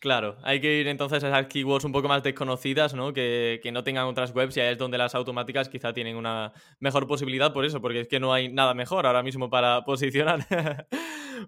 [0.02, 3.14] Claro, hay que ir entonces a esas keywords un poco más desconocidas, ¿no?
[3.14, 6.54] Que, que, no tengan otras webs y ahí es donde las automáticas quizá tienen una
[6.80, 10.48] mejor posibilidad por eso, porque es que no hay nada mejor ahora mismo para posicionar.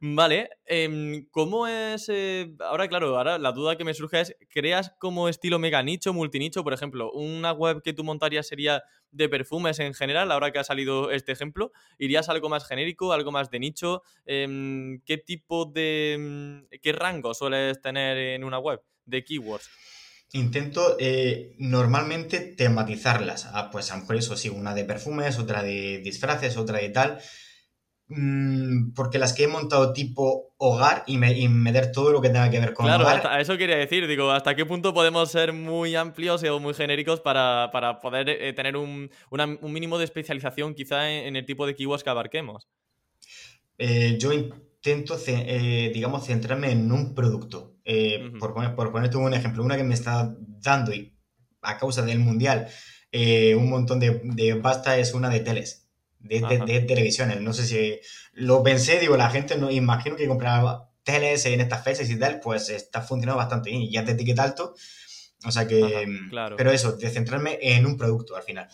[0.02, 2.10] vale, em, ¿cómo es...?
[2.10, 6.14] Eh, ahora, claro, ahora la duda que me surge es, ¿creas como estilo mega nicho,
[6.14, 7.12] multinicho, por ejemplo?
[7.12, 11.32] ¿Una web que tú montarías sería de perfumes en general, ahora que ha salido este
[11.32, 11.72] ejemplo?
[11.98, 14.02] ¿Irías algo más genérico, algo más de nicho?
[14.26, 16.18] Em, ¿Qué tipo de...
[16.20, 19.70] Mm, qué rango sueles tener en una web de keywords?
[20.34, 23.46] Intento eh, normalmente tematizarlas.
[23.54, 26.90] Ah, pues a lo mejor eso sí, una de perfumes, otra de disfraces, otra de
[26.90, 27.20] tal.
[28.16, 32.60] Mm, porque las que he montado tipo hogar y, meter todo lo que tenga que
[32.60, 33.22] ver con claro, hogar.
[33.22, 37.22] Claro, eso quería decir, digo, ¿hasta qué punto podemos ser muy amplios o muy genéricos
[37.22, 37.72] para,
[38.02, 39.10] poder eh, tener un,
[39.62, 42.68] mínimo de especialización quizá en, el tipo de keywords que abarquemos?
[43.80, 47.78] Eh, yo intento, eh, digamos, centrarme en un producto.
[48.40, 51.16] por, poner, por ponerte un ejemplo, una que me está dando y
[51.64, 52.68] a causa del mundial
[53.56, 55.83] un montón de, de pasta es una de teles
[56.24, 57.42] de, de, televisiones.
[57.42, 58.00] No sé si
[58.34, 62.40] lo pensé, digo, la gente no imagino que compraba teles en estas fechas y tal,
[62.40, 64.74] pues está funcionando bastante bien y ya te etiqueta alto.
[65.46, 66.08] O sea que.
[66.30, 66.56] claro.
[66.56, 68.68] Pero eso, de centrarme en un producto al final.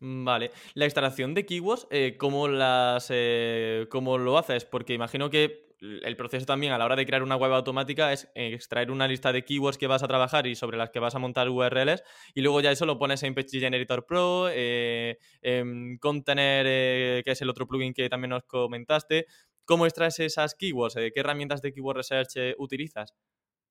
[0.00, 0.50] Mm, vale.
[0.74, 4.64] La extracción de keywords, eh, ¿cómo, las, eh, ¿cómo lo haces?
[4.64, 8.28] Porque imagino que el proceso también a la hora de crear una web automática es
[8.34, 11.18] extraer una lista de keywords que vas a trabajar y sobre las que vas a
[11.18, 16.66] montar URLs y luego ya eso lo pones en Page Generator Pro, eh, en Container,
[16.68, 19.26] eh, que es el otro plugin que también nos comentaste.
[19.64, 20.94] ¿Cómo extraes esas keywords?
[20.94, 23.12] ¿Qué herramientas de Keyword Research eh, utilizas?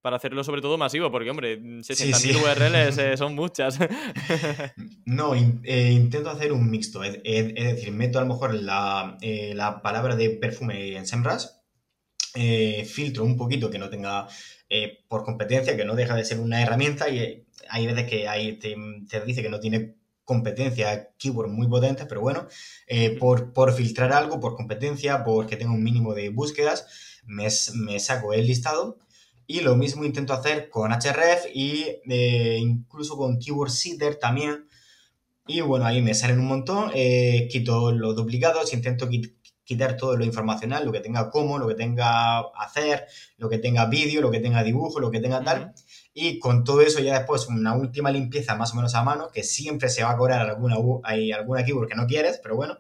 [0.02, 3.78] Para hacerlo sobre todo masivo, porque hombre, 60.000 URLs son muchas.
[5.06, 7.04] no, intento hacer un mixto.
[7.04, 11.46] Es, decir, meto a lo mejor la, la palabra de perfume en SEMrush,
[12.34, 14.28] eh, filtro un poquito que no tenga
[14.70, 18.28] eh, por competencia, que no deja de ser una herramienta y eh, hay veces que
[18.28, 18.76] ahí te,
[19.26, 22.48] dice que no tiene competencia, keyword muy potentes, pero bueno,
[23.20, 26.88] por, por, filtrar algo, por competencia, porque tengo un mínimo de búsquedas,
[27.26, 28.98] me, me saco el listado
[29.46, 34.68] y lo mismo intento hacer con href y incluso con keyword seeder también.
[35.48, 36.92] Y bueno, ahí me salen un montón,
[37.50, 39.41] quito los duplicados, intento quitar
[39.72, 43.06] quitar todo lo informacional, lo que tenga como, lo que tenga hacer,
[43.38, 45.74] lo que tenga vídeo, lo que tenga dibujo, lo que tenga tal.
[46.14, 49.44] Y con todo eso ya después una última limpieza más o menos a mano, que
[49.44, 52.78] siempre se va a cobrar alguna, hay alguna keyword que no quieres, pero bueno.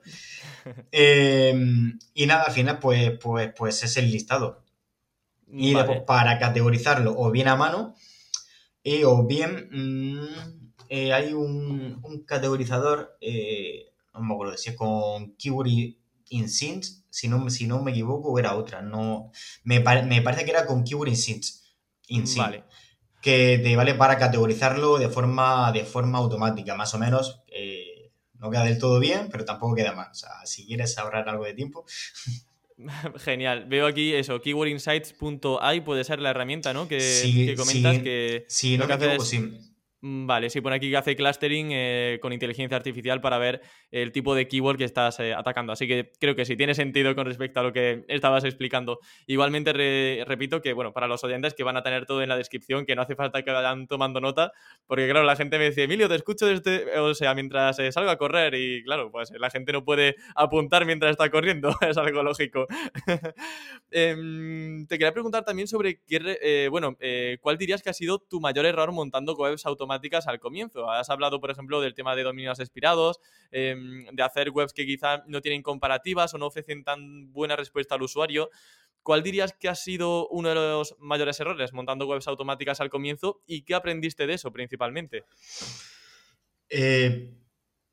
[0.91, 4.63] Em, y nada, al final pues, pues, pues es el listado.
[5.47, 7.95] Y después para categorizarlo o bien a mano
[8.83, 14.75] y, o bien mm, eh, hay un, un categorizador, eh, no me acuerdo si es
[14.75, 15.67] con keyword
[16.31, 18.81] InSync, si no, si no me equivoco, era otra.
[18.81, 19.31] No,
[19.63, 21.45] me, parece que era con Keyword InSync.
[22.37, 22.63] vale.
[23.21, 27.43] Que te vale para categorizarlo de forma, de forma automática, más o menos.
[27.47, 30.09] Eh, no queda del todo bien, pero tampoco queda mal.
[30.09, 31.85] O sea, si quieres ahorrar algo de tiempo.
[33.17, 33.65] Genial.
[33.65, 36.87] Veo aquí eso, keywordinsights.ai puede ser la herramienta, ¿no?
[36.87, 38.45] Que, comentas que.
[38.47, 39.70] Sí, no que me equivoco, sí
[40.01, 43.61] vale, sí, pone aquí que hace clustering eh, con inteligencia artificial para ver
[43.91, 45.71] el tipo de keyword que estás eh, atacando.
[45.73, 48.99] Así que creo que sí, tiene sentido con respecto a lo que estabas explicando.
[49.27, 52.85] Igualmente, repito que, bueno, para los oyentes que van a tener todo en la descripción,
[52.85, 54.51] que no hace falta que vayan tomando nota,
[54.87, 58.09] porque, claro, la gente me dice, Emilio, te escucho desde, o sea, mientras eh, salgo
[58.09, 62.23] a correr, y claro, pues la gente no puede apuntar mientras está corriendo, es algo
[62.23, 62.65] lógico.
[63.93, 66.97] Em, te quería preguntar también sobre, qué, bueno,
[67.41, 69.90] ¿cuál dirías que ha sido tu mayor error montando webs automáticas?
[70.27, 70.89] Al comienzo.
[70.89, 73.19] Has hablado, por ejemplo, del tema de dominios expirados,
[73.51, 77.95] em, de hacer webs que quizá no tienen comparativas o no ofrecen tan buena respuesta
[77.95, 78.49] al usuario.
[79.03, 83.41] ¿Cuál dirías que ha sido uno de los mayores errores montando webs automáticas al comienzo
[83.47, 85.23] y qué aprendiste de eso principalmente?
[86.69, 87.33] Eh,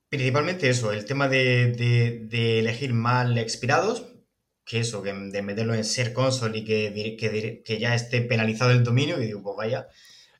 [0.09, 4.07] Principalmente eso, el tema de, elegir mal expirados,
[4.65, 8.85] que eso, que de meterlo en ser console y que, que, ya esté penalizado el
[8.85, 9.89] dominio, y digo, pues vaya.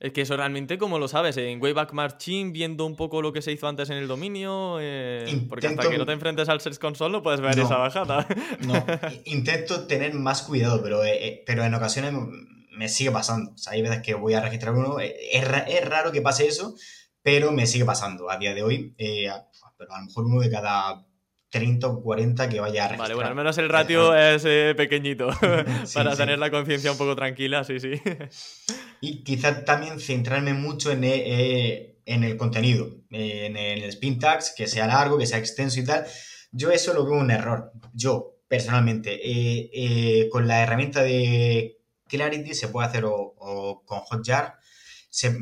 [0.01, 1.37] Es que eso realmente, como lo sabes?
[1.39, 5.45] En Wayback Machine, viendo un poco lo que se hizo antes en el dominio, eh,
[5.49, 8.27] porque hasta que no te enfrentes al Search Console no puedes ver esa bajada.
[8.61, 8.85] No,
[9.25, 12.13] intento tener más cuidado, pero, eh, eh, pero en ocasiones
[12.71, 13.53] me sigue pasando.
[13.53, 16.77] O sea, hay veces que voy a registrar uno, es, es raro que pase eso,
[17.23, 18.95] pero me sigue pasando a día de hoy.
[18.97, 21.08] pero a lo mejor uno de cada
[21.51, 22.99] 30 o 40 que vaya a registrar.
[22.99, 25.29] Vale, bueno, al menos el ratio es eh, pequeñito
[25.95, 27.93] para tener la conciencia un poco tranquila, sí, sí.
[29.01, 34.55] y quizás también centrarme mucho en, eh, eh, en el contenido, en el spin tags,
[34.57, 36.07] que sea largo, que sea extenso y tal.
[36.53, 37.73] Yo eso lo veo un error.
[37.93, 39.21] Yo, personalmente,
[40.31, 44.59] con la herramienta de Clarity se puede hacer o con Hotjar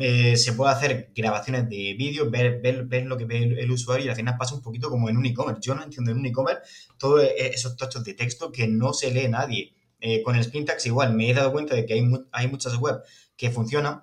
[0.00, 4.08] eh, se, puede hacer grabaciones de vídeo, ver, ver, lo que ve el, usuario y
[4.08, 5.60] al final pasa un poquito como en un e-commerce.
[5.60, 6.62] Yo no entiendo en un e-commerce
[6.98, 9.74] todos e, esos tochos de texto que no se lee nadie.
[10.00, 13.00] Eh, con el Spintax igual me he dado cuenta de que hay, hay muchas webs
[13.36, 14.02] que funcionan,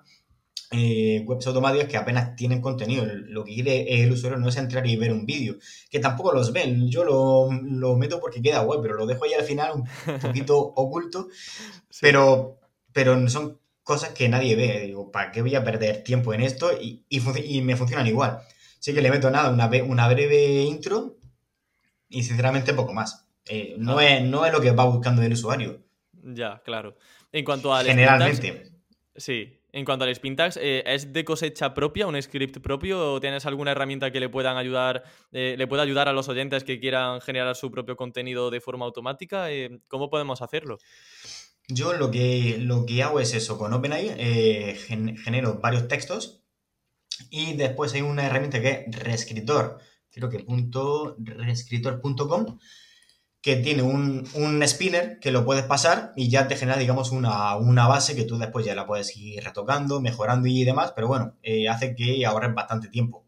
[0.70, 3.06] eh, webs automáticas que apenas tienen contenido.
[3.06, 5.56] Lo que quiere el usuario no es entrar y ver un vídeo,
[5.90, 6.90] que tampoco los ven.
[6.90, 9.84] Yo lo, lo meto porque queda web, pero lo dejo ahí al final un
[10.20, 11.28] poquito oculto.
[12.00, 12.58] Pero,
[12.92, 14.80] pero son cosas que nadie ve.
[14.86, 16.70] Digo, ¿para qué voy a perder tiempo en esto?
[16.72, 17.04] Y,
[17.62, 18.40] me funcionan igual.
[18.78, 21.16] Así que le meto nada, una, una breve intro
[22.08, 23.28] y sinceramente poco más.
[23.46, 25.80] Eh, no, es, no es lo que va buscando el usuario.
[26.12, 26.96] Ya, claro.
[27.30, 28.72] En cuanto al Generalmente.
[29.16, 29.60] sí.
[29.74, 33.72] En cuanto al Spintax, eh, ¿es de cosecha propia, un script propio, o tienes alguna
[33.72, 37.56] herramienta que le puedan ayudar, eh, le pueda ayudar a los oyentes que quieran generar
[37.56, 39.48] su propio contenido de forma automática?
[39.88, 40.78] ¿Cómo podemos hacerlo?
[41.68, 44.76] Yo lo que, lo que hago es eso, con OpenAI eh,
[45.24, 46.44] genero varios textos
[47.30, 49.78] y después hay una herramienta que es Reescritor,
[50.10, 52.58] creo que punto, reescritor.com,
[53.40, 54.26] que tiene un,
[54.66, 58.64] spinner que lo puedes pasar y ya te genera, digamos, una, base que tú después
[58.64, 62.88] ya la puedes ir retocando, mejorando y demás, pero bueno, eh, hace que ahorres bastante
[62.88, 63.26] tiempo.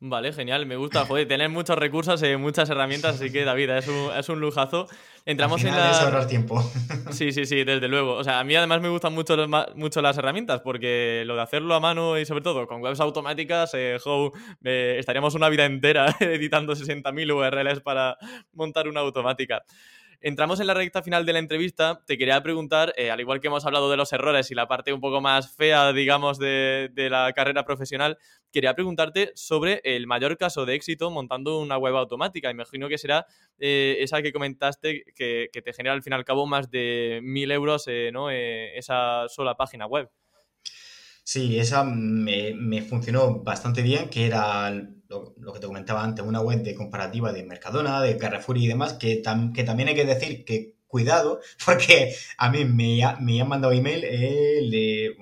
[0.00, 3.88] Vale, genial, me gusta, joder, tener muchos recursos y muchas herramientas, así que David, es
[3.88, 4.86] un, es un lujazo.
[5.24, 5.90] Entramos en la...
[5.90, 6.62] ahorrar tiempo.
[7.10, 8.14] Sí, sí, sí, desde luego.
[8.14, 9.36] O sea, a mí además me gustan mucho,
[9.74, 13.74] mucho las herramientas, porque lo de hacerlo a mano y sobre todo con webs automáticas,
[13.74, 13.98] eh,
[14.64, 18.18] eh estaríamos una vida entera editando 60.000 URLs para
[18.52, 19.64] montar una automática.
[20.20, 22.02] Entramos en la recta final de la entrevista.
[22.04, 24.92] Te quería preguntar, eh, al igual que hemos hablado de los errores y la parte
[24.92, 28.18] un poco más fea, digamos, de, la carrera profesional,
[28.52, 32.50] quería preguntarte sobre el mayor caso de éxito montando una web automática.
[32.50, 33.26] Imagino que será
[33.60, 37.52] eh, esa que comentaste que, te genera al fin y al cabo más de mil
[37.52, 38.28] euros eh, ¿no?
[38.28, 40.10] esa sola página web.
[41.28, 46.40] Sí, esa me, me funcionó bastante bien, que era lo, que te comentaba antes, una
[46.40, 49.20] web de comparativa de Mercadona, de Carrefour y demás, que,
[49.54, 54.04] que también hay que decir que cuidado, porque a mí me, me han mandado email
[54.04, 55.14] eh,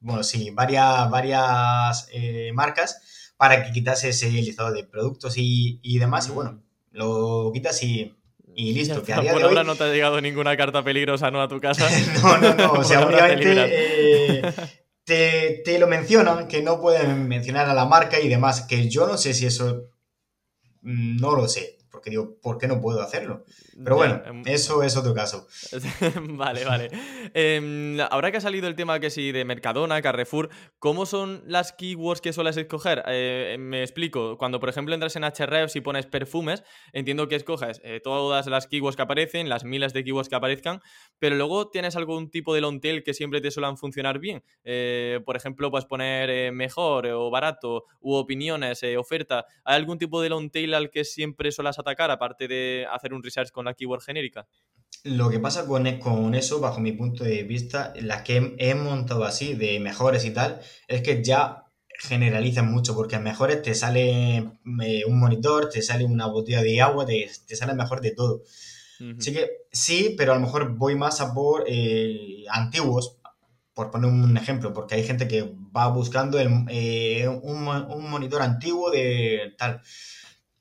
[0.00, 6.26] bueno, sí, varias, varias eh, marcas para que quitase ese listado de productos y, demás,
[6.26, 6.96] y bueno, mm.
[6.96, 8.12] lo quitas y,
[8.56, 9.04] y listo.
[9.04, 11.40] Que por ahora no te ha llegado ninguna carta peligrosa ¿no?
[11.40, 11.88] a tu casa.
[12.24, 17.84] no, no, no, o sea, únicamente te, lo mencionan, que no pueden mencionar a la
[17.84, 19.90] marca y demás, que yo no sé si eso,
[20.82, 23.44] mm, no lo sé, porque digo, ¿por qué no puedo hacerlo?
[23.82, 25.46] Pero bueno, em, eso es otro caso.
[26.28, 26.90] vale, vale.
[27.32, 31.72] Em, ahora que ha salido el tema que sí de Mercadona, Carrefour, ¿cómo son las
[31.72, 33.02] keywords que sueles escoger?
[33.06, 34.38] Eh, me explico.
[34.38, 38.66] Cuando, por ejemplo, entras en Hrefs y pones perfumes, entiendo que escoges eh, todas las
[38.66, 40.80] keywords que aparecen, las miles de keywords que aparezcan,
[41.18, 44.44] pero luego tienes algún tipo de long tail que siempre te suelen funcionar bien.
[44.62, 49.46] Eh, por ejemplo, puedes poner mejor o barato u opiniones, oferta.
[49.64, 53.22] ¿Hay algún tipo de long tail al que siempre suelas atacar, aparte de hacer un
[53.22, 54.46] research con la keyword genérica?
[55.04, 59.24] Lo que pasa con, con eso, bajo mi punto de vista, las que he, montado
[59.24, 61.64] así, de mejores y tal, es que ya
[61.98, 64.38] generalizan mucho, porque en mejores te sale
[64.82, 68.42] eh, un monitor, te sale una botella de agua, te, sale mejor de todo.
[69.18, 73.18] Así que sí, pero a lo mejor voy más a por eh, antiguos,
[73.74, 78.90] por poner un ejemplo, porque hay gente que va buscando eh, un, un, monitor antiguo
[78.90, 79.82] de tal.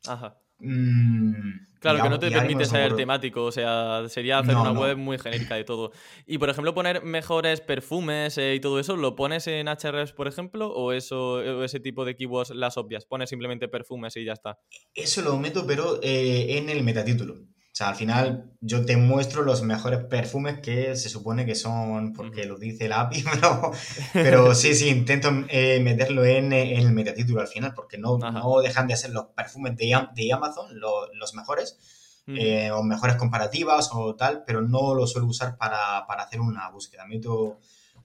[0.05, 0.37] Ajá.
[0.59, 1.51] Mm,
[1.83, 5.55] Claro, que no te permite ser temático, o sea, sería hacer una web muy genérica
[5.55, 5.91] de todo.
[6.25, 10.29] Y, por ejemplo, poner mejores perfumes eh, y todo eso, ¿lo pones en HRS, por
[10.29, 13.05] ejemplo, o eso ese tipo de keywords las obvias?
[13.05, 14.59] Pones simplemente perfumes y ya está.
[14.93, 17.35] Eso lo meto, pero eh, en el metatítulo.
[17.73, 22.13] O sea, al final yo te muestro los mejores perfumes que se supone que son,
[22.13, 23.23] porque lo dice la API,
[24.13, 28.85] pero, sí, sí, intento eh, meterlo en, el metatítulo al final, porque no, no dejan
[28.85, 31.79] de ser los perfumes de, de Amazon los mejores,
[32.27, 37.07] eh, o mejores comparativas o tal, pero no lo suelo usar para, hacer una búsqueda.
[37.07, 37.57] Meto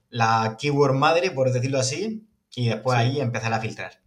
[0.09, 4.01] la keyword madre, por decirlo así, y después ahí empezar a filtrar.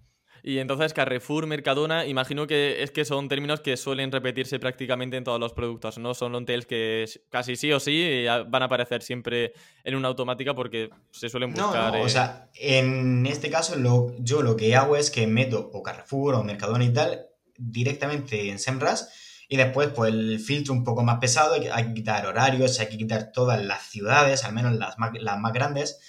[0.45, 5.23] Y entonces Carrefour, Mercadona, imagino que es que son términos que suelen repetirse prácticamente en
[5.23, 6.15] todos los productos, ¿no?
[6.15, 9.53] Son long tails que casi sí o sí eh, van a aparecer siempre
[9.85, 11.95] en una automática porque se suelen buscar...
[11.95, 15.71] No, o eh, sea, en este caso lo, yo lo que hago es que meto
[15.73, 17.27] o Carrefour o Mercadona y tal
[17.57, 19.03] directamente en SEMrush
[19.49, 22.97] y después pues el filtro un poco más pesado, hay que quitar horarios, hay que
[22.97, 26.01] quitar todas las ciudades, al menos las más, las más grandes,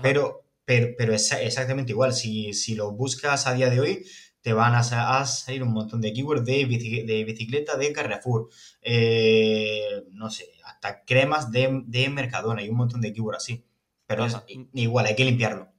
[0.00, 2.12] pero pero, es exactamente igual.
[2.12, 4.04] Si, lo buscas a día de hoy,
[4.40, 8.48] te van a, salir un montón de keywords de, de bicicleta de Carrefour,
[8.80, 13.64] eh, no sé, hasta cremas de, de, Mercadona y un montón de keywords así.
[14.06, 14.36] Pero es
[14.74, 15.71] igual, hay que limpiarlo.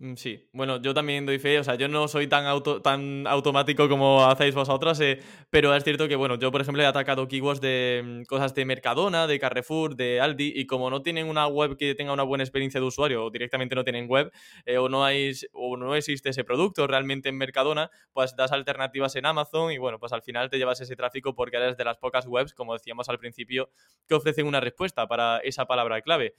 [0.00, 3.26] Mm, sí, bueno, yo también doy fe, o sea, yo no soy tan, auto, tan
[3.26, 5.18] automático como hacéis vosotros, eh,
[5.50, 8.64] pero es cierto que, bueno, yo por ejemplo he atacado keywords de mm, cosas de
[8.64, 12.44] Mercadona, de Carrefour, de Aldi, y como no tienen una web que tenga una buena
[12.44, 14.30] experiencia de usuario, o directamente no tienen web,
[14.66, 19.16] eh, o, no hay, o no existe ese producto realmente en Mercadona, pues das alternativas
[19.16, 21.96] en Amazon y bueno, pues al final te llevas ese tráfico porque eres de las
[21.98, 23.68] pocas webs, como decíamos al principio,
[24.06, 26.34] que ofrecen una respuesta para esa palabra clave.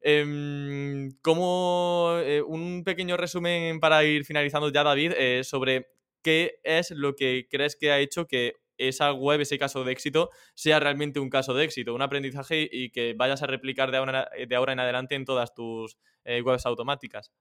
[0.00, 5.88] Em, como eh, un pequeño resumen para ir finalizando ya, David, eh, sobre
[6.22, 10.30] qué es lo que crees que ha hecho que esa web, ese caso de éxito,
[10.54, 14.72] sea realmente un caso de éxito, un aprendizaje y que vayas a replicar de ahora,
[14.72, 17.32] en adelante en todas tus eh, webs automáticas.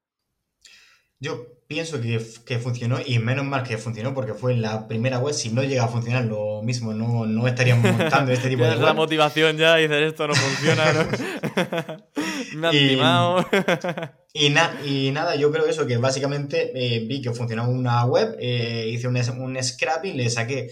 [1.19, 5.33] Yo pienso que, que, funcionó y menos mal que funcionó porque fue la primera web.
[5.33, 8.81] Si no llega a funcionar lo mismo, no, no estaríamos montando este tipo de web.
[8.81, 11.07] la motivación ya y dices esto no funciona, ¿no?
[12.57, 14.47] Me han y, y,
[14.85, 19.07] y, nada, yo creo eso, que básicamente eh, vi que funcionaba una web, eh, hice
[19.07, 20.69] un, un scrapping, le saqué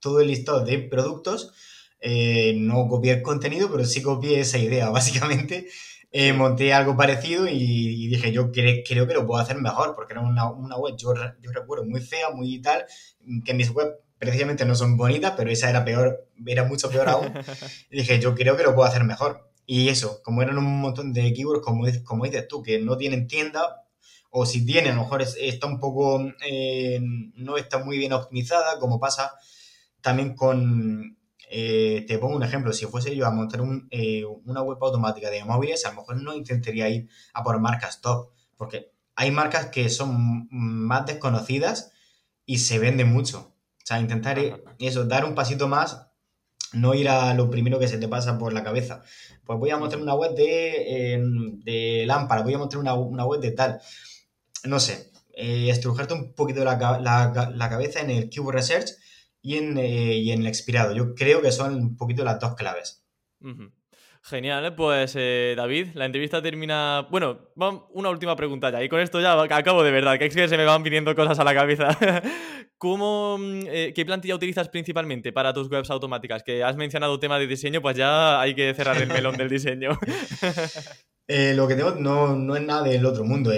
[0.00, 1.52] todo el listado de productos.
[2.00, 5.68] Eh, no copié el contenido, pero sí copié esa idea, básicamente.
[6.10, 10.22] Eh, monté algo parecido y, dije, yo creo que lo puedo hacer mejor, porque era
[10.22, 12.86] una, web, yo, yo, recuerdo, muy fea, muy tal,
[13.44, 17.32] que mis webs precisamente no son bonitas, pero esa era peor, era mucho peor aún.
[17.90, 19.50] y dije, yo creo que lo puedo hacer mejor.
[19.66, 23.26] Y eso, como eran un montón de keywords, como, como dices tú, que no tienen
[23.26, 23.84] tienda,
[24.30, 27.00] o si tienen, a lo mejor está un poco, eh,
[27.34, 29.32] no está muy bien optimizada, como pasa
[30.00, 31.17] también con,
[31.50, 35.44] eh, te pongo un ejemplo, si fuese yo a montar eh, una web automática de
[35.44, 39.88] móviles, a lo mejor no intentaría ir a por marcas top, porque hay marcas que
[39.88, 41.92] son más desconocidas
[42.44, 43.54] y se venden mucho.
[43.82, 44.38] O sea, intentar
[44.78, 46.06] eso, dar un pasito más,
[46.72, 49.02] no ir a lo primero que se te pasa por la cabeza.
[49.44, 52.94] Pues voy a montar una web de, em, de lámpara, voy a montar una,
[53.24, 53.80] web de tal.
[54.64, 58.90] No sé, eh, estrujarte un poquito la, la cabeza en el Keyword Research
[59.48, 60.94] y en, eh, y en el expirado.
[60.94, 63.02] Yo creo que son un poquito las dos claves.
[64.22, 64.72] Genial, ¿eh?
[64.72, 67.06] pues eh, David, la entrevista termina.
[67.10, 67.48] Bueno,
[67.94, 70.58] una última pregunta ya, y con esto ya acabo de verdad, que es que se
[70.58, 71.96] me van viniendo cosas a la cabeza.
[72.76, 73.62] ¿Cómo, mm,
[73.94, 76.42] ¿Qué plantilla utilizas principalmente para tus webs automáticas?
[76.42, 79.98] Que has mencionado tema de diseño, pues ya hay que cerrar el melón del diseño.
[81.56, 83.50] lo que tengo no, no es nada del otro mundo.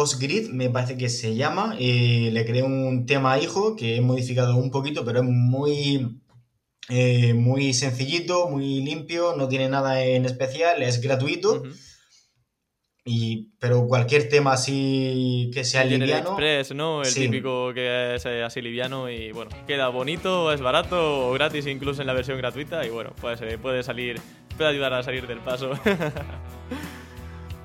[0.00, 1.74] PostGrid, me parece que se llama.
[1.78, 6.22] le creé un tema hijo que he modificado un poquito, pero es muy,
[6.88, 11.64] eh, muy sencillito, muy limpio, no tiene nada en especial, es gratuito.
[13.04, 16.38] Y, pero cualquier tema así que sea liviano.
[16.38, 17.02] El Express, ¿no?
[17.02, 21.66] El típico que es eh, así liviano y bueno, queda bonito, es barato o gratis
[21.66, 24.18] incluso en la versión gratuita y bueno, pues eh, puede salir,
[24.56, 25.72] puede ayudar a salir del paso.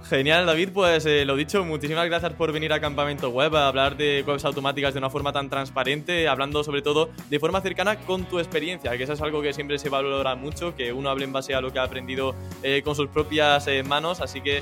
[0.09, 0.69] Genial, David.
[0.71, 4.45] Pues eh, lo dicho, muchísimas gracias por venir a Campamento Web a hablar de webs
[4.45, 8.95] automáticas de una forma tan transparente, hablando sobre todo de forma cercana con tu experiencia,
[8.97, 11.61] que eso es algo que siempre se valora mucho, que uno hable en base a
[11.61, 14.21] lo que ha aprendido eh, con sus propias eh, manos.
[14.21, 14.61] Así que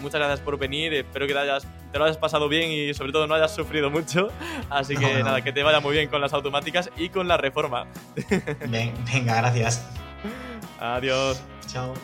[0.00, 0.92] muchas gracias por venir.
[0.94, 3.88] Espero que te, hayas, te, lo hayas pasado bien y sobre todo no hayas sufrido
[3.88, 4.30] mucho.
[4.68, 7.86] Así que nada, que te vaya muy bien con las automáticas y con la reforma.
[8.68, 9.86] venga, gracias.
[10.80, 11.40] Adiós.
[11.68, 11.94] Chao.